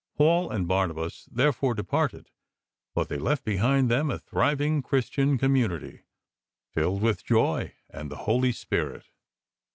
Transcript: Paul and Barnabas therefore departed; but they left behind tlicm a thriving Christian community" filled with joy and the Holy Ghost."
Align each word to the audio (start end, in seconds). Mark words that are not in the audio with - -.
Paul 0.17 0.49
and 0.49 0.67
Barnabas 0.67 1.29
therefore 1.31 1.75
departed; 1.75 2.31
but 2.95 3.07
they 3.07 3.19
left 3.19 3.45
behind 3.45 3.87
tlicm 3.91 4.11
a 4.11 4.17
thriving 4.17 4.81
Christian 4.81 5.37
community" 5.37 6.01
filled 6.73 7.03
with 7.03 7.23
joy 7.23 7.75
and 7.87 8.09
the 8.09 8.15
Holy 8.25 8.49
Ghost." 8.71 9.09